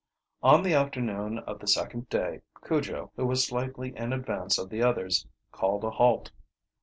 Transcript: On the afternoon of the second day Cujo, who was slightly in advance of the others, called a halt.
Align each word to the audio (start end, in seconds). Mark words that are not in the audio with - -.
On 0.41 0.63
the 0.63 0.73
afternoon 0.73 1.37
of 1.37 1.59
the 1.59 1.67
second 1.67 2.09
day 2.09 2.41
Cujo, 2.65 3.11
who 3.15 3.27
was 3.27 3.45
slightly 3.45 3.95
in 3.95 4.13
advance 4.13 4.57
of 4.57 4.69
the 4.71 4.81
others, 4.81 5.27
called 5.51 5.83
a 5.83 5.91
halt. 5.91 6.31